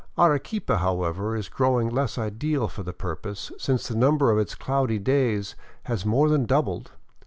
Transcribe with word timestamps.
Arequipa, 0.17 0.79
however, 0.79 1.35
is 1.35 1.47
growing 1.47 1.87
less 1.87 2.17
ideal 2.17 2.67
for 2.67 2.81
the 2.81 2.91
purpose, 2.91 3.51
since 3.59 3.87
the 3.87 3.95
number 3.95 4.31
of 4.31 4.39
its 4.39 4.55
cloudy 4.55 4.97
days 4.97 5.53
has 5.83 6.07
more 6.07 6.27
than 6.27 6.45
doubled. 6.47 6.89